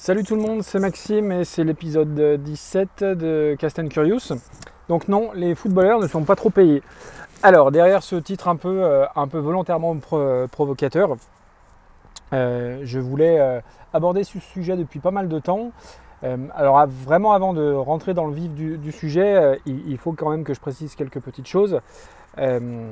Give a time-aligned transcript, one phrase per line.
[0.00, 4.32] Salut tout le monde, c'est Maxime et c'est l'épisode 17 de Cast and Curious.
[4.88, 6.84] Donc non, les footballeurs ne sont pas trop payés.
[7.42, 9.96] Alors derrière ce titre un peu, euh, un peu volontairement
[10.52, 11.16] provocateur,
[12.32, 13.60] euh, je voulais euh,
[13.92, 15.72] aborder ce sujet depuis pas mal de temps.
[16.22, 20.54] Alors vraiment avant de rentrer dans le vif du, sujet, il, faut quand même que
[20.54, 21.80] je précise quelques petites choses.
[22.38, 22.86] Euh,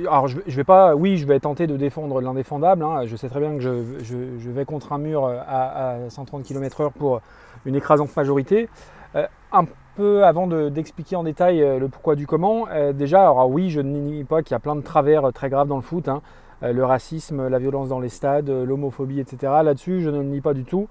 [0.00, 2.82] alors je, vais pas, oui, je vais tenter de défendre l'indéfendable.
[2.82, 3.06] Hein.
[3.06, 7.20] Je sais très bien que je, vais contre un mur à, 130 km/h pour
[7.66, 8.68] une écrasante majorité.
[9.16, 9.64] Euh, un
[9.96, 13.98] peu avant d'expliquer en détail euh, le pourquoi du comment, déjà, alors oui, je ne
[13.98, 16.08] nie pas qu'il y a plein de travers très graves dans le foot.
[16.08, 16.22] Hein.
[16.62, 19.52] le racisme, la violence dans les stades, l'homophobie, etc.
[19.64, 20.88] Là-dessus, je ne le nie pas du tout.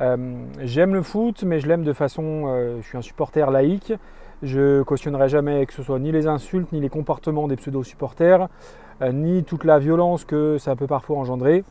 [0.00, 2.76] J'aime le foot, mais je l'aime de façon.
[2.80, 3.92] je suis un supporter laïque.
[4.42, 8.48] Je cautionnerai jamais que ce soit ni les insultes, ni les comportements des pseudo-supporters,
[9.02, 11.62] euh, ni toute la violence que ça peut parfois engendrer.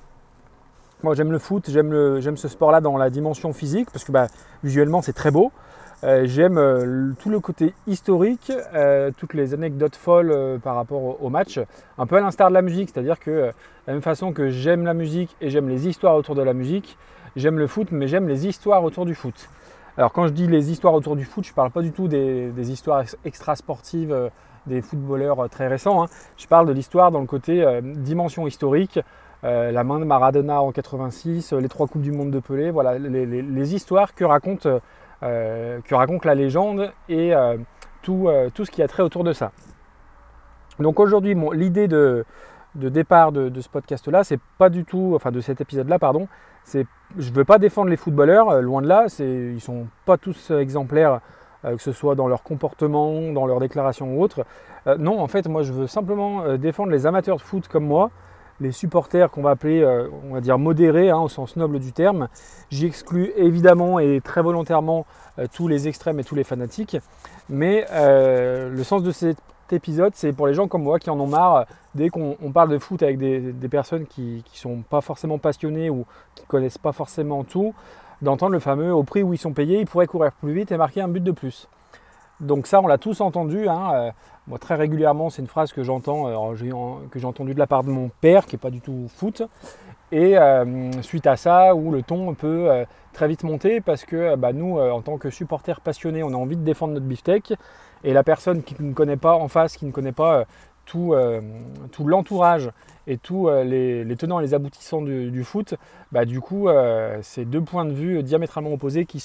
[1.02, 4.28] Moi j'aime le foot, j'aime ce sport-là dans la dimension physique, parce que bah,
[4.64, 5.52] visuellement c'est très beau.
[6.03, 8.52] Euh, j'aime euh, tout le côté historique,
[9.18, 11.59] toutes les anecdotes folles par rapport au, match,
[11.98, 13.52] un peu à l'instar de la musique, c'est-à-dire que de
[13.88, 17.00] la même façon que j'aime la musique et j'aime les histoires autour de la musique,
[17.40, 19.50] j'aime le foot, mais j'aime les histoires autour du foot.
[19.98, 22.08] Alors quand je dis les histoires autour du foot, je ne parle pas du tout
[22.08, 24.30] des, histoires extra-sportives euh,
[24.68, 26.04] des footballeurs euh, très récents.
[26.04, 26.08] Hein.
[26.38, 29.00] Je parle de l'histoire dans le côté euh, dimension historique,
[29.42, 33.74] la main de Maradona en 86, les trois coupes du monde de Pelé, voilà les,
[33.74, 34.68] histoires que raconte,
[35.22, 37.31] que raconte la légende et
[38.02, 39.53] tout, tout, ce qui a trait autour de ça.
[40.80, 42.26] Donc aujourd'hui, l'idée de,
[42.75, 46.28] de départ de, ce podcast-là, c'est pas du tout, enfin de cet épisode-là, pardon,
[46.64, 46.86] c'est,
[47.17, 50.52] je veux pas défendre les footballeurs, euh, loin de là, c'est, ils sont pas tous
[50.52, 51.20] exemplaires,
[51.66, 54.45] euh, que ce soit dans leur comportement, dans leurs déclarations ou autres.
[54.88, 58.12] Euh, non, en fait, moi, je veux simplement défendre les amateurs de foot comme moi,
[58.62, 59.86] les supporters qu'on va appeler,
[60.30, 62.28] on va dire modérés, hein, au sens noble du terme.
[62.69, 65.06] J'exclus évidemment et très volontairement
[65.53, 66.97] tous les extrêmes et tous les fanatiques,
[67.47, 69.38] mais le sens de cette
[69.74, 71.66] épisode, c'est pour les gens comme moi qui en ont marre
[71.96, 76.06] dès qu'on parle de foot avec des, personnes qui ne sont pas forcément passionnées ou
[76.35, 77.74] qui ne connaissent pas forcément tout,
[78.22, 80.78] d'entendre le fameux au prix où ils sont payés, ils pourraient courir plus vite et
[80.78, 81.68] marquer un but de plus.
[82.40, 83.68] Donc ça, on l'a tous entendu.
[83.68, 84.12] Hein, euh,
[84.47, 87.84] moi, très régulièrement, c'est une phrase que j'entends, euh, que j'ai entendue de la part
[87.84, 89.44] de mon père, qui n'est pas du tout foot.
[90.12, 94.53] Et euh, suite à ça, où le ton peut très vite monter, parce que bah,
[94.53, 97.53] nous, en tant que supporters passionnés, on a envie de défendre notre beefsteak.
[98.04, 100.46] Et la personne qui ne connaît pas en face, qui ne connaît pas
[100.86, 101.14] tout,
[101.92, 102.72] tout l'entourage
[103.06, 105.76] et tous les, tenants et les aboutissants du, foot,
[106.12, 106.68] bah, du coup,
[107.22, 109.24] c'est deux points de vue diamétralement opposés qui,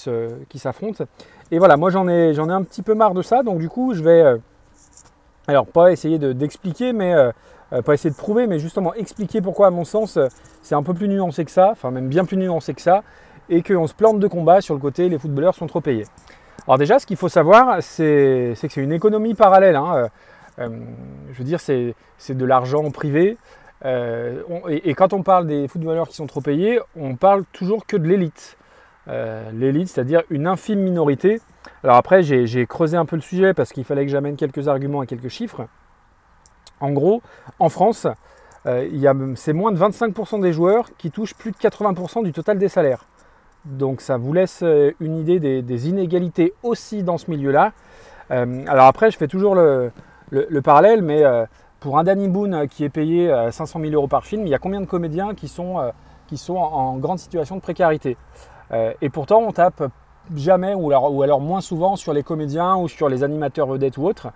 [0.49, 1.05] qui s'affrontent.
[1.51, 3.69] Et voilà, moi j'en ai, j'en ai un petit peu marre de ça, donc du
[3.69, 4.39] coup, je vais
[5.47, 7.31] alors, pas essayer d'expliquer, mais euh,
[7.75, 10.29] euh, pas essayer de prouver, mais justement expliquer pourquoi, à mon sens, euh,
[10.63, 13.03] c'est un peu plus nuancé que ça, enfin même bien plus nuancé que ça,
[13.51, 16.07] et qu'on se plante de combat sur le côté les footballeurs sont trop payés.
[16.67, 19.77] Alors déjà, ce qu'il faut savoir, c'est que c'est une économie parallèle.
[19.77, 20.09] Hein,
[20.59, 21.95] je veux dire, c'est
[22.29, 23.37] de l'argent privé.
[23.85, 28.07] et, quand on parle des footballeurs qui sont trop payés, on parle toujours que de
[28.07, 28.57] l'élite.
[29.53, 31.41] l'élite, c'est-à-dire une infime minorité
[31.83, 35.03] alors après, j'ai creusé un peu le sujet parce qu'il fallait que j'amène quelques arguments
[35.03, 35.67] et quelques chiffres.
[36.81, 37.23] En gros,
[37.59, 38.07] en France,
[38.67, 42.69] euh, c'est moins de 25% des joueurs qui touchent plus de 80% du total des
[42.69, 43.07] salaires.
[43.65, 47.73] Donc ça vous laisse euh, une idée des, inégalités aussi dans ce milieu-là.
[48.31, 49.93] Euh, alors après, je fais toujours le,
[50.63, 51.23] parallèle, mais
[51.81, 54.59] pour un Danny Boone qui est payé 500 000 euros par film, il y a
[54.59, 55.93] combien de comédiens qui sont,
[56.57, 58.17] en grande situation de précarité?
[59.01, 59.85] Et pourtant, on tape
[60.35, 64.29] jamais ou alors, moins souvent sur les comédiens ou sur les animateurs vedettes ou autres,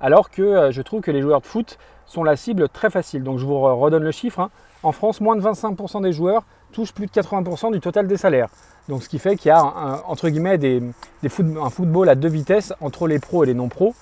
[0.00, 3.22] alors que euh, je trouve que les joueurs de foot sont la cible très facile.
[3.22, 4.40] Donc je vous redonne le chiffre.
[4.40, 4.50] Hein.
[4.82, 6.44] En France, moins de 25% des joueurs
[6.92, 8.48] plus de 80% du total des salaires.
[8.88, 10.82] Donc ce qui fait qu'il y a entre guillemets des,
[11.22, 13.94] un football à deux vitesses entre les pros et les non-pros.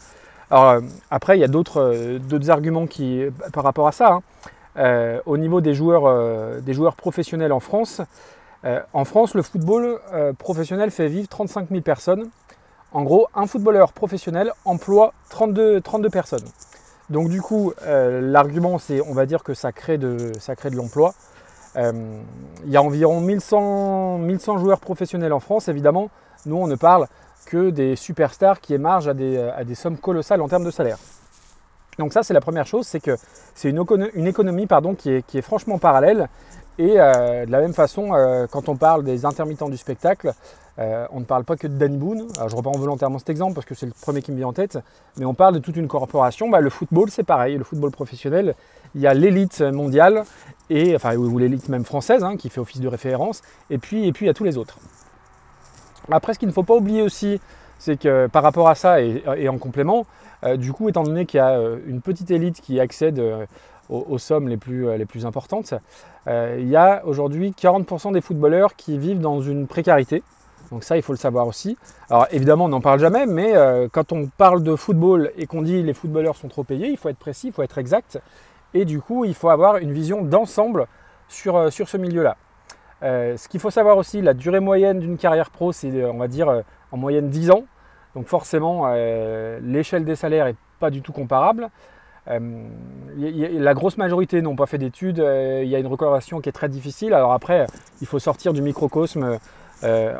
[0.50, 0.80] Alors euh,
[1.10, 4.20] après, il y a d'autres euh, arguments qui, par rapport à ça.
[4.76, 5.20] Hein.
[5.26, 8.02] au niveau des joueurs, des joueurs professionnels en France,
[8.64, 12.30] euh, en France, le football euh, professionnel fait vivre 35 000 personnes.
[12.92, 16.44] En gros, un footballeur professionnel emploie 32, 32 personnes.
[17.10, 21.14] Donc du coup, euh, l'argument, c'est on va dire que ça crée de, de l'emploi.
[21.76, 26.10] Il y a environ 1100, 1100 joueurs professionnels en France, évidemment.
[26.46, 27.06] Nous, on ne parle
[27.46, 30.98] que des superstars qui émargent à des, sommes colossales en termes de salaire.
[31.98, 33.16] Donc ça, c'est la première chose, c'est que
[33.54, 36.28] c'est une, économie pardon, qui, est, qui est franchement parallèle
[36.78, 40.32] et euh, de la même façon, euh, quand on parle des intermittents du spectacle,
[40.76, 42.26] on ne parle pas que de Danny Boone.
[42.48, 44.76] je reprends volontairement cet exemple parce que c'est le premier qui me vient en tête,
[45.16, 46.48] mais on parle de toute une corporation.
[46.48, 47.56] Bah, le football, c'est pareil.
[47.56, 48.56] Le football professionnel,
[48.94, 50.24] il y a l'élite mondiale,
[50.70, 54.12] et, enfin, ou l'élite même française, hein, qui fait office de référence, et puis, et
[54.12, 54.78] puis il y a tous les autres.
[56.10, 57.40] Après, ce qu'il ne faut pas oublier aussi,
[57.78, 60.06] c'est que par rapport à ça, et, en complément,
[60.44, 63.46] euh, du coup, étant donné qu'il y a euh, une petite élite qui accède euh,
[63.88, 65.74] aux, sommes les plus, les plus importantes,
[66.26, 70.22] il y a aujourd'hui 40% des footballeurs qui vivent dans une précarité.
[70.70, 71.76] Donc ça, il faut le savoir aussi.
[72.08, 73.52] Alors évidemment, on n'en parle jamais, mais
[73.92, 77.10] quand on parle de football et qu'on dit les footballeurs sont trop payés, il faut
[77.10, 78.18] être précis, il faut être exact.
[78.74, 80.86] Et du coup, il faut avoir une vision d'ensemble
[81.28, 82.36] sur, sur ce milieu-là.
[83.02, 86.62] ce qu'il faut savoir aussi, la durée moyenne d'une carrière pro, c'est on va dire
[86.92, 87.64] en moyenne 10 ans.
[88.14, 91.70] Donc forcément, euh, l'échelle des salaires n'est pas du tout comparable.
[92.28, 92.38] Euh,
[93.18, 95.20] la grosse majorité n'ont pas fait d'études.
[95.20, 97.12] Euh, il y a une reconversion qui est très difficile.
[97.12, 97.66] Alors après,
[98.00, 99.38] il faut sortir du microcosme.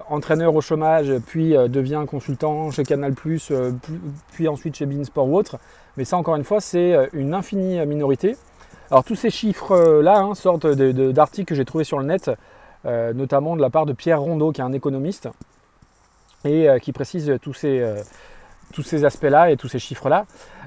[0.09, 5.59] Entraîneur au chômage, puis devient consultant chez Canal+, puis ensuite chez Beansport ou autre.
[5.97, 8.37] Mais ça, encore une fois, c'est une infinie minorité.
[8.91, 12.31] Alors tous ces chiffres-là hein, sortent d'articles que j'ai trouvés sur le net,
[12.85, 15.29] notamment de la part de Pierre Rondeau, qui est un économiste,
[16.45, 18.03] et euh, qui précise tous ces, euh,
[18.83, 20.27] ces aspects-là et tous ces chiffres-là.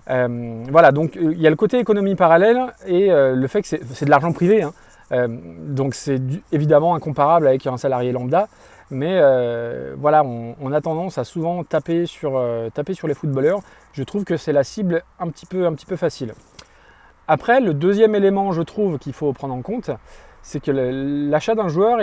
[0.09, 4.05] Euh, voilà, donc il y a le côté économie parallèle et le fait que c'est
[4.05, 4.63] de l'argent privé.
[4.63, 4.73] Hein.
[5.11, 6.21] Donc c'est
[6.51, 8.47] évidemment incomparable avec un salarié lambda,
[8.91, 9.21] mais
[9.95, 12.41] voilà, on, a tendance à souvent taper sur,
[12.73, 13.61] taper sur les footballeurs.
[13.93, 16.33] Je trouve que c'est la cible un petit, peu, facile.
[17.27, 19.91] Après, le deuxième élément, je trouve, qu'il faut prendre en compte,
[20.41, 21.99] c'est que l'achat d'un joueur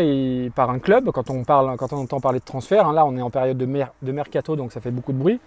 [0.55, 3.17] par un club, quand on, parle, quand on entend parler de transfert, hein, là on
[3.17, 5.41] est en période de, mercato donc ça fait beaucoup de bruit,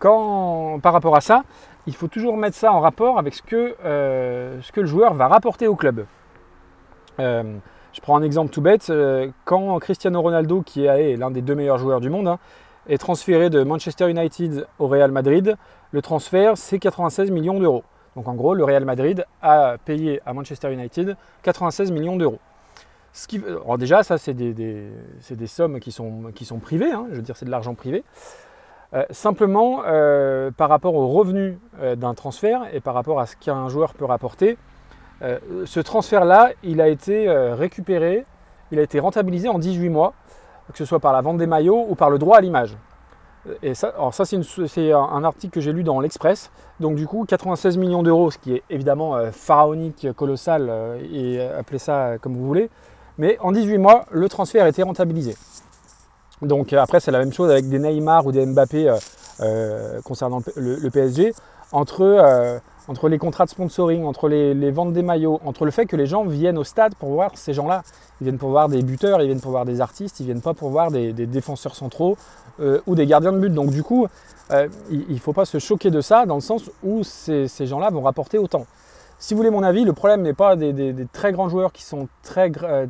[0.00, 1.44] par rapport à ça,
[1.86, 5.68] il faut toujours mettre ça en rapport avec euh, ce que le joueur va rapporter
[5.68, 6.04] au club.
[7.20, 7.58] Euh,
[7.92, 11.54] je prends un exemple tout bête, euh, quand Cristiano Ronaldo, qui est l'un des deux
[11.54, 12.38] meilleurs joueurs du monde, hein,
[12.88, 15.56] est transféré de Manchester United au Real Madrid,
[15.92, 17.84] le transfert c'est 96 millions d'euros.
[18.14, 22.38] Donc en gros, le Real Madrid a payé à Manchester United 96 millions d'euros.
[23.46, 24.90] alors déjà, ça, c'est des,
[25.46, 26.32] sommes qui sont,
[26.62, 27.06] privées, hein.
[27.10, 28.04] je veux dire, c'est de l'argent privé.
[28.94, 29.82] Euh, simplement,
[30.56, 31.56] par rapport aux revenus
[31.96, 34.56] d'un transfert et par rapport à ce qu'un joueur peut rapporter,
[35.20, 38.26] ce transfert-là, il a été récupéré,
[38.70, 40.12] il a été rentabilisé en 18 mois,
[40.72, 42.76] que ce soit par la vente des maillots ou par le droit à l'image.
[43.62, 46.50] Et ça, alors ça c'est un article que j'ai lu dans l'Express.
[46.80, 51.40] Donc du coup, 96 millions d'euros, ce qui est évidemment euh, pharaonique, colossal, euh, et
[51.40, 52.70] euh, appelez ça comme vous voulez.
[53.18, 55.36] Mais en 18 mois, le transfert a été rentabilisé.
[56.42, 58.94] Donc après, c'est la même chose avec des Neymar ou des Mbappé
[60.04, 61.32] concernant le, PSG.
[61.72, 65.96] Entre, entre les contrats de sponsoring, entre les, ventes des maillots, entre le fait que
[65.96, 67.82] les gens viennent au stade pour voir ces gens-là.
[68.20, 70.54] Ils viennent pour voir des buteurs, ils viennent pour voir des artistes, ils viennent pas
[70.54, 72.16] pour voir des défenseurs centraux
[72.58, 73.52] euh, ou des gardiens de but.
[73.52, 74.06] Donc du coup,
[74.50, 77.90] euh, il ne faut pas se choquer de ça dans le sens où ces, gens-là
[77.90, 78.66] vont rapporter autant.
[79.18, 82.08] Si vous voulez mon avis, le problème n'est pas des, très grands joueurs qui sont
[82.22, 82.86] très, euh,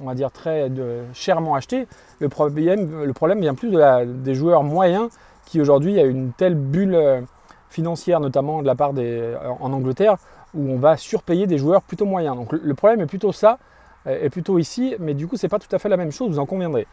[0.00, 0.70] on va dire très
[1.12, 1.86] chèrement achetés.
[2.20, 5.10] Le problème, vient plus de des joueurs moyens
[5.44, 7.26] qui aujourd'hui a une telle bulle
[7.72, 10.16] financière, notamment de la part des, en Angleterre,
[10.54, 12.36] où on va surpayer des joueurs plutôt moyens.
[12.36, 13.58] Donc le problème est plutôt ça,
[14.06, 16.38] est plutôt ici, mais du coup c'est pas tout à fait la même chose, vous
[16.38, 16.86] en conviendrez.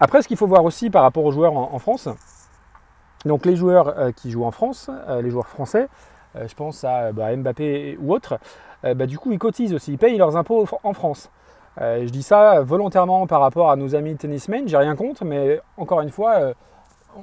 [0.00, 2.08] Après, ce qu'il faut voir aussi par rapport aux joueurs en, France,
[3.24, 5.88] donc les joueurs euh, qui jouent en France, euh, les joueurs français,
[6.36, 8.38] euh, je pense à bah, Mbappé ou autres,
[8.82, 11.30] bah, du coup ils cotisent aussi, ils payent leurs impôts en France.
[11.78, 16.02] je dis ça volontairement par rapport à nos amis tennismen, j'ai rien contre, mais encore
[16.02, 16.52] une fois,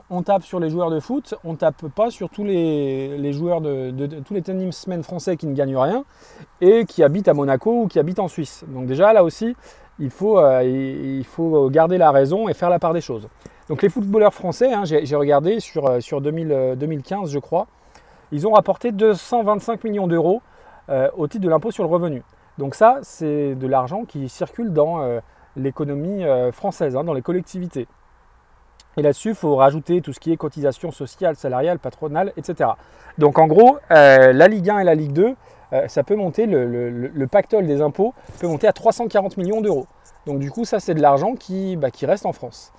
[0.09, 3.91] on tape sur les joueurs de foot, on tape pas sur tous les, joueurs de,
[4.21, 6.03] tous les tennismen français qui ne gagnent rien
[6.61, 8.63] et qui habitent à Monaco ou qui habitent en Suisse.
[8.67, 9.55] Donc déjà là aussi,
[9.99, 13.27] il faut, euh, garder la raison et faire la part des choses.
[13.69, 17.67] Donc les footballeurs français, hein, j'ai regardé sur, euh, sur 2015 euh, je crois,
[18.31, 20.41] ils ont rapporté 225 millions d'euros
[21.15, 22.21] au titre de l'impôt sur le revenu.
[22.57, 24.99] Donc ça, c'est de l'argent qui circule dans
[25.55, 27.87] l'économie française, hein, dans les collectivités.
[28.97, 32.71] Et là-dessus, il faut rajouter tout ce qui est cotisation sociale, salariale, patronale, etc.
[33.17, 35.35] Donc en gros, la Ligue 1 et la Ligue 2,
[35.73, 39.87] euh, ça peut monter, le, pactole des impôts peut monter à 340 millions d'euros.
[40.25, 42.73] Donc du coup, ça c'est de l'argent qui, bah, qui reste en France.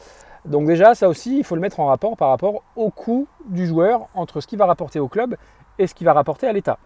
[0.44, 3.66] Donc déjà, ça aussi, il faut le mettre en rapport par rapport au coût du
[3.66, 5.36] joueur entre ce qu'il va rapporter au club
[5.78, 6.78] et ce qu'il va rapporter à l'État.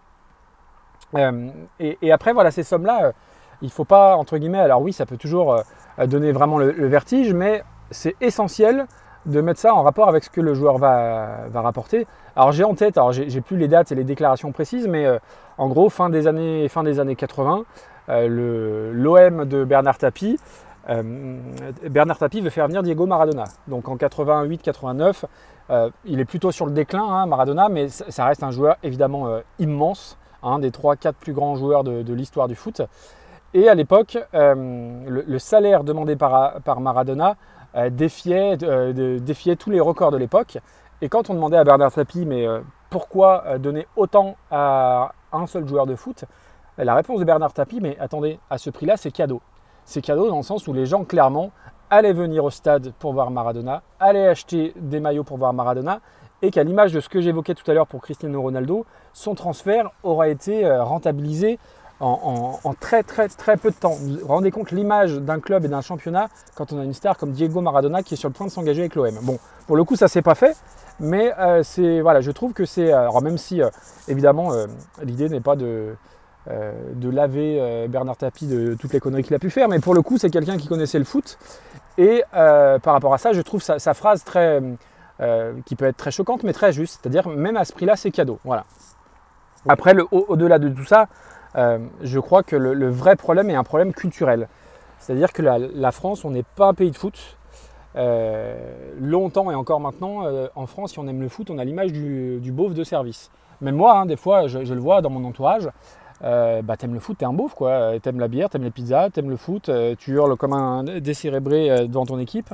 [1.15, 3.11] Euh, et, après, voilà, ces sommes-là, euh,
[3.61, 5.59] il ne faut pas, entre guillemets, alors oui, ça peut toujours
[6.05, 8.85] donner vraiment le, vertige, mais c'est essentiel
[9.27, 12.07] de mettre ça en rapport avec ce que le joueur va, rapporter.
[12.35, 15.05] Alors j'ai en tête, alors j'ai plus les dates et les déclarations précises, mais
[15.57, 17.63] en gros, fin des années, fin des années 80,
[18.09, 20.39] euh, l'OM de Bernard Tapie
[21.89, 23.43] Bernard Tapie veut faire venir Diego Maradona.
[23.67, 25.25] Donc en 88-89,
[26.05, 29.27] il est plutôt sur le déclin, hein, Maradona, mais ça reste un joueur évidemment
[29.59, 32.81] immense, un des 3-4 plus grands joueurs de, l'histoire du foot.
[33.53, 37.35] Et à l'époque, le, salaire demandé par Maradona
[37.91, 40.57] défiait, défiait, tous les records de l'époque.
[41.01, 42.47] Et quand on demandait à Bernard Tapie, mais
[42.89, 46.25] pourquoi euh, donner autant à un seul joueur de foot
[46.77, 49.41] La réponse de Bernard Tapie, mais attendez, à ce prix-là, c'est cadeau.
[49.85, 51.51] C'est cadeau dans le sens où les gens, clairement,
[51.89, 56.01] allaient venir au stade pour voir Maradona, allaient acheter des maillots pour voir Maradona,
[56.41, 59.91] et qu'à l'image de ce que j'évoquais tout à l'heure pour Cristiano Ronaldo, son transfert
[60.03, 61.59] aura été euh, rentabilisé
[61.99, 63.95] en, très très très peu de temps.
[63.99, 67.17] Vous vous rendez compte l'image d'un club et d'un championnat quand on a une star
[67.17, 69.17] comme Diego Maradona qui est sur le point de s'engager avec l'OM.
[69.23, 70.55] Bon, pour le coup, ça s'est pas fait,
[70.99, 73.69] mais euh, c'est voilà, je trouve que c'est euh, alors même si euh,
[74.07, 74.51] évidemment
[75.03, 75.95] l'idée n'est pas de
[76.95, 80.01] de laver Bernard Tapie de toutes les conneries qu'il a pu faire, mais pour le
[80.01, 81.37] coup, c'est quelqu'un qui connaissait le foot
[81.97, 84.61] et par rapport à ça, je trouve sa, phrase très
[85.65, 88.39] qui peut être très choquante, mais très juste, c'est-à-dire même à ce prix-là, c'est cadeau.
[88.45, 88.63] Voilà.
[89.67, 91.09] Après, au-delà de tout ça,
[91.57, 94.47] je crois que le, vrai problème est un problème culturel.
[94.99, 97.37] C'est-à-dire que la France, on n'est pas un pays de foot,
[97.97, 98.53] euh,
[98.99, 101.91] longtemps et encore maintenant, euh, en France, si on aime le foot, on a l'image
[101.91, 103.31] du, du beauf de service.
[103.61, 105.69] Même moi, hein, des fois, je, le vois dans mon entourage.
[106.23, 107.99] Euh, bah, t'aimes le foot, t'es un beauf, quoi.
[107.99, 112.05] T'aimes la bière, t'aimes les pizzas, t'aimes le foot, tu hurles comme un décérébré devant
[112.05, 112.53] ton équipe.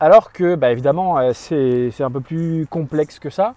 [0.00, 3.54] Alors que, bah, évidemment, c'est un peu plus complexe que ça.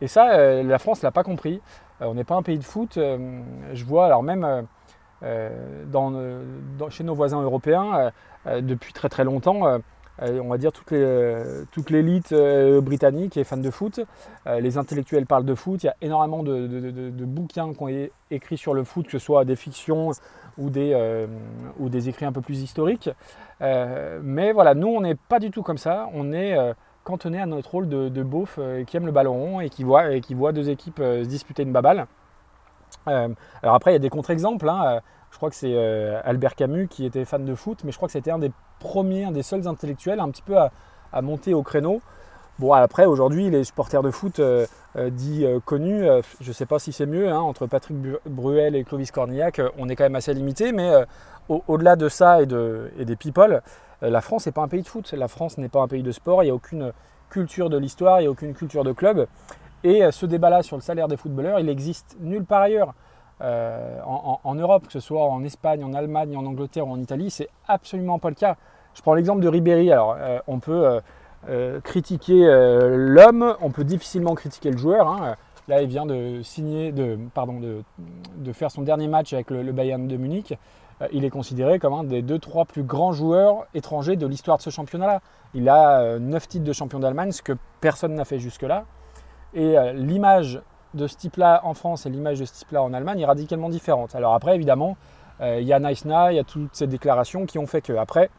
[0.00, 1.60] Et ça, la France l'a pas compris.
[2.02, 2.94] On n'est pas un pays de foot.
[2.96, 4.66] je vois, alors même
[5.22, 8.10] dans, chez nos voisins européens,
[8.46, 9.80] depuis très très longtemps,
[10.20, 14.00] euh, on va dire toute l'élite euh, britannique est fan de foot.
[14.46, 15.82] Euh, les intellectuels parlent de foot.
[15.82, 19.44] Il y a énormément de, bouquins qui ont écrits sur le foot, que ce soit
[19.44, 20.10] des fictions
[20.58, 21.26] ou des,
[21.78, 23.10] ou des écrits un peu plus historiques.
[23.60, 26.08] mais voilà, nous, on n'est pas du tout comme ça.
[26.12, 26.56] On est
[27.04, 30.70] cantonné à notre rôle de, beauf qui aime le ballon rond et qui voit, deux
[30.70, 32.06] équipes se disputer une baballe.
[33.06, 34.68] alors après, il y a des contre-exemples.
[34.68, 35.00] Hein.
[35.30, 35.76] Je crois que c'est
[36.24, 39.24] Albert Camus qui était fan de foot, mais je crois que c'était un des premier,
[39.24, 42.02] un des seuls intellectuels un petit peu à, monter au créneau.
[42.58, 44.66] Bon, après, aujourd'hui, les supporters de foot euh,
[44.96, 46.04] euh, dits euh, connus,
[46.40, 49.88] je ne sais pas si c'est mieux, hein, entre Patrick Bruel et Clovis Cornillac, on
[49.88, 50.90] est quand même assez limité, mais
[51.48, 53.62] au-delà de ça et, de, et des people,
[54.02, 56.12] la France n'est pas un pays de foot, la France n'est pas un pays de
[56.12, 56.92] sport, il n'y a aucune
[57.30, 59.26] culture de l'histoire, il n'y a aucune culture de club.
[59.84, 62.94] Et ce débat-là sur le salaire des footballeurs, il existe nulle part ailleurs.
[63.40, 67.30] en, en, Europe, que ce soit en Espagne, en Allemagne, en Angleterre ou en Italie,
[67.30, 68.56] c'est absolument pas le cas.
[68.94, 69.90] Je prends l'exemple de Ribéry.
[69.92, 71.00] Euh, on peut euh,
[71.48, 75.08] euh, critiquer l'homme, on peut difficilement critiquer le joueur.
[75.08, 75.36] Hein.
[75.68, 80.06] Là, il vient de signer, de, pardon, de, faire son dernier match avec le, Bayern
[80.06, 80.54] de Munich.
[81.12, 84.62] Il est considéré comme un des deux, trois plus grands joueurs étrangers de l'histoire de
[84.62, 85.20] ce championnat-là.
[85.54, 88.84] Il a neuf titres de champion d'Allemagne, ce que personne n'a fait jusque-là.
[89.54, 90.60] Et l'image
[90.94, 94.14] de ce type-là en France et l'image de ce type-là en Allemagne est radicalement différente.
[94.14, 94.96] Alors après, évidemment,
[95.40, 97.94] il y a Neissna, il y a toutes ces déclarations qui ont fait que.
[97.94, 98.30] Après,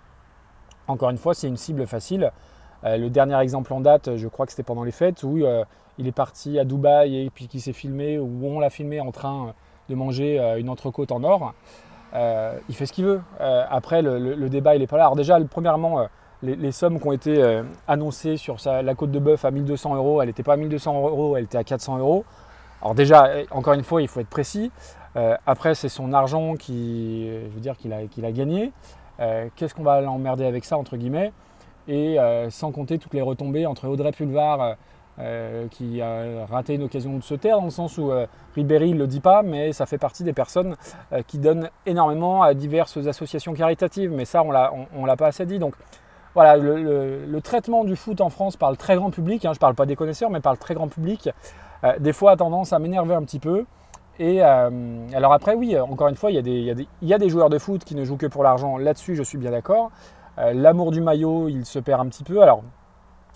[0.87, 2.31] encore une fois, c'est une cible facile.
[2.83, 5.63] Euh, le dernier exemple en date, je crois que c'était pendant les fêtes, où euh,
[5.97, 9.11] il est parti à Dubaï et puis qui s'est filmé, où on l'a filmé en
[9.11, 9.53] train
[9.89, 11.53] de manger euh, une entrecôte en or.
[12.13, 13.21] Il fait ce qu'il veut.
[13.39, 15.03] après, le, débat, il n'est pas là.
[15.03, 16.07] Alors déjà, premièrement,
[16.41, 20.27] les, sommes qui ont été annoncées sur la côte de bœuf à 1200 euros, elle
[20.27, 22.25] n'était pas à 1200 euros, elle était à 400 euros.
[22.81, 24.71] Alors déjà, encore une fois, il faut être précis.
[25.45, 28.71] après, c'est son argent qui, je veux dire, qu'il a, qu'il a gagné.
[29.19, 31.31] Euh, qu'est-ce qu'on va l'emmerder avec ça, entre guillemets?
[31.87, 34.75] Et euh, sans compter toutes les retombées entre Audrey Pulvar,
[35.19, 38.11] euh, qui a raté une occasion de se taire, dans le sens où
[38.55, 40.75] Ribéry ne le dit pas, mais ça fait partie des personnes
[41.27, 45.59] qui donnent énormément à diverses associations caritatives, mais ça, on ne l'a pas assez dit.
[45.59, 45.75] Donc
[46.33, 49.61] voilà, le, traitement du foot en France par le très grand public, hein, je ne
[49.61, 51.29] parle pas des connaisseurs, mais par le très grand public,
[51.99, 53.65] des fois a tendance à m'énerver un petit peu.
[54.19, 54.69] Et euh,
[55.13, 57.95] alors après, oui, encore une fois, il y, a des, y joueurs de foot qui
[57.95, 58.77] ne jouent que pour l'argent.
[58.77, 59.91] Là-dessus, je suis bien d'accord.
[60.37, 62.41] Euh, l'amour du maillot, il se perd un petit peu.
[62.41, 62.63] Alors,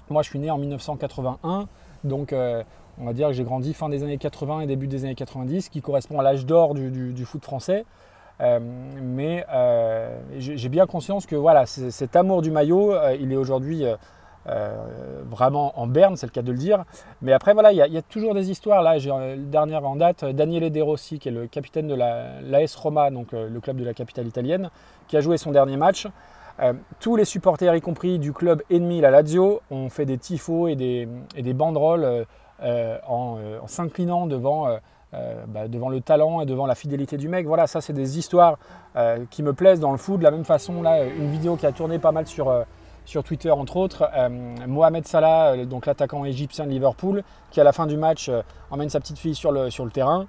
[0.09, 1.67] moi, je suis né en 1981,
[2.03, 2.63] donc euh,
[2.99, 5.69] on va dire que j'ai grandi fin des années 80 et début des années 90,
[5.69, 7.85] qui correspond à l'âge d'or du, foot français.
[8.39, 9.45] mais
[10.37, 13.85] j'ai bien conscience que voilà, cet amour du maillot, il est aujourd'hui
[14.49, 14.73] euh,
[15.29, 16.85] vraiment en berne, c'est le cas de le dire.
[17.21, 18.81] Mais après, voilà, il y, a toujours des histoires.
[18.81, 22.75] Là, j'ai euh, dernière en date, Daniele De Rossi, qui est le capitaine de l'AS
[22.75, 24.69] Roma, donc euh, le club de la capitale italienne,
[25.07, 26.07] qui a joué son dernier match.
[26.99, 30.75] Tous les supporters, y compris du club ennemi, la Lazio, ont fait des tifos et
[30.75, 32.25] des, banderoles
[32.61, 33.37] en,
[33.67, 34.67] s'inclinant devant
[35.11, 37.45] bah, devant le talent et devant la fidélité du mec.
[37.47, 38.57] Voilà, ça c'est des histoires
[39.29, 40.19] qui me plaisent dans le foot.
[40.19, 42.65] De la même façon, là, une vidéo qui a tourné pas mal sur,
[43.23, 44.09] Twitter entre autres,
[44.67, 48.31] Mohamed Salah, donc l'attaquant égyptien de Liverpool, qui à la fin du match
[48.71, 50.27] emmène sa petite fille sur le, sur le terrain.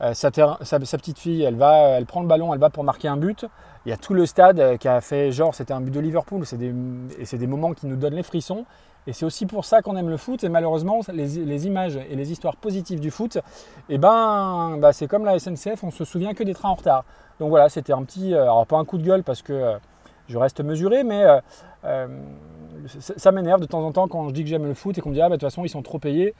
[0.00, 0.30] Sa,
[0.62, 3.46] sa, petite fille, elle, va, elle prend le ballon, elle va pour marquer un but.
[3.84, 6.44] Il y a tout le stade qui a fait genre c'était un but de Liverpool.
[6.52, 6.72] Des,
[7.18, 8.64] et c'est des moments qui nous donnent les frissons.
[9.08, 10.44] Et c'est aussi pour ça qu'on aime le foot.
[10.44, 13.38] Et malheureusement, les, images et les histoires positives du foot,
[13.88, 17.04] eh ben, bah, c'est comme la SNCF, on se souvient que des trains en retard.
[17.40, 19.78] Donc voilà, c'était un petit, euh, alors pas un coup de gueule parce que euh,
[20.28, 21.24] je reste mesuré, mais
[21.84, 22.06] euh,
[22.98, 25.10] ça, m'énerve de temps en temps quand je dis que j'aime le foot et qu'on
[25.10, 26.34] me dit ah bah, de toute façon ils sont trop payés.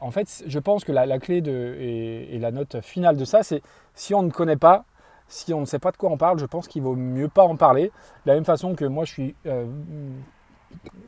[0.00, 3.62] en fait, je pense que la, clé et, la note finale de ça, c'est
[3.94, 4.84] si on ne connaît pas,
[5.28, 7.44] si on ne sait pas de quoi on parle, je pense qu'il vaut mieux pas
[7.44, 7.86] en parler.
[8.24, 9.34] De la même façon que moi je suis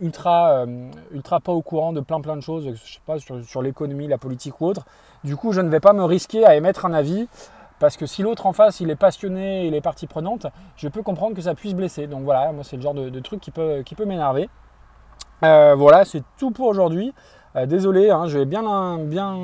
[0.00, 3.62] ultra, euh, ultra pas au courant de plein plein de choses, je sais pas, sur,
[3.62, 4.86] l'économie, la politique ou autre.
[5.24, 7.28] Du coup, je ne vais pas me risquer à émettre un avis
[7.78, 11.02] parce que si l'autre en face il est passionné, il est partie prenante, je peux
[11.02, 12.06] comprendre que ça puisse blesser.
[12.06, 14.48] Donc voilà, moi c'est le genre de, truc qui peut, qui peut m'énerver.
[15.42, 17.12] Euh, voilà, c'est tout pour aujourd'hui.
[17.56, 19.36] Euh, désolé, hein, j'ai bien, bien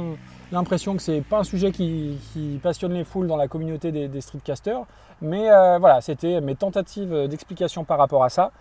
[0.51, 2.19] l'impression que c'est pas un sujet qui,
[2.63, 4.85] passionne les foules dans la communauté des, des streetcasters,
[5.21, 5.49] mais
[5.79, 8.53] voilà, c'était mes tentatives d'explication par rapport à ça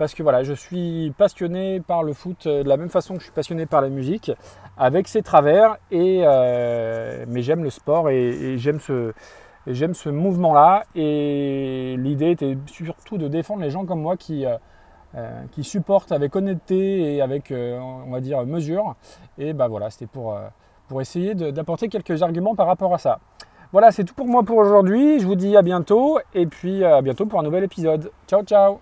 [0.00, 3.18] parce que voilà, je suis passionné par le foot euh, de la même façon que
[3.20, 4.32] je suis passionné par la musique,
[4.78, 9.12] avec ses travers, et, euh, mais j'aime le sport et, j'aime ce,
[9.66, 10.84] ce mouvement-là.
[10.94, 16.34] Et l'idée était surtout de défendre les gens comme moi qui, euh, qui supportent avec
[16.34, 18.94] honnêteté et avec, on va dire, mesure.
[19.36, 20.34] Et bah voilà, c'était pour,
[20.88, 23.18] pour essayer d'apporter quelques arguments par rapport à ça.
[23.70, 25.20] Voilà, c'est tout pour moi pour aujourd'hui.
[25.20, 28.10] Je vous dis à bientôt et puis à bientôt pour un nouvel épisode.
[28.26, 28.80] Ciao, ciao